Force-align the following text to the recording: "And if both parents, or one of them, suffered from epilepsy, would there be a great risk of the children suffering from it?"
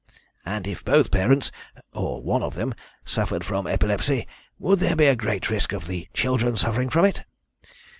"And 0.47 0.65
if 0.65 0.83
both 0.83 1.11
parents, 1.11 1.51
or 1.93 2.23
one 2.23 2.41
of 2.41 2.55
them, 2.55 2.73
suffered 3.05 3.45
from 3.45 3.67
epilepsy, 3.67 4.27
would 4.57 4.79
there 4.79 4.95
be 4.95 5.05
a 5.05 5.15
great 5.15 5.47
risk 5.51 5.73
of 5.73 5.85
the 5.85 6.07
children 6.11 6.57
suffering 6.57 6.89
from 6.89 7.05
it?" 7.05 7.23